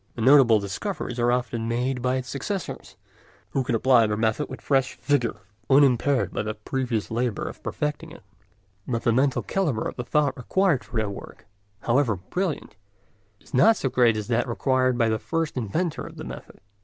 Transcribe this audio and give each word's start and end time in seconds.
The 0.15 0.21
notable 0.23 0.59
discoveries 0.59 1.19
are 1.19 1.31
often 1.31 1.67
made 1.67 2.01
by 2.01 2.15
his 2.15 2.25
successors, 2.27 2.95
who 3.51 3.63
can 3.63 3.75
apply 3.75 4.07
the 4.07 4.17
method 4.17 4.49
with 4.49 4.59
fresh 4.59 4.95
vigour, 4.97 5.41
unimpaired 5.69 6.33
by 6.33 6.41
the 6.41 6.55
previous 6.55 7.11
labour 7.11 7.47
of 7.47 7.61
perfecting 7.61 8.09
it; 8.11 8.23
but 8.87 9.03
the 9.03 9.13
mental 9.13 9.43
calibre 9.43 9.87
of 9.87 9.97
the 9.97 10.03
thought 10.03 10.35
required 10.35 10.83
for 10.83 10.97
their 10.97 11.07
work, 11.07 11.45
however 11.81 12.15
brilliant, 12.15 12.77
is 13.39 13.53
not 13.53 13.77
so 13.77 13.89
great 13.89 14.17
as 14.17 14.27
that 14.27 14.47
required 14.47 14.97
by 14.97 15.07
the 15.07 15.19
first 15.19 15.55
inventor 15.55 16.07
of 16.07 16.15
the 16.17 16.23
method. 16.23 16.61